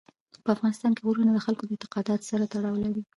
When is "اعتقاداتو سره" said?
1.75-2.43